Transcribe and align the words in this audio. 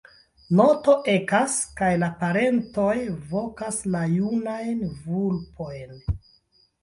Nokto 0.59 0.93
ekas, 1.11 1.57
kaj 1.81 1.89
la 2.03 2.07
parentoj 2.21 2.95
vokas 3.33 3.77
la 3.97 4.01
junajn 4.13 4.81
vulpojn. 5.05 5.95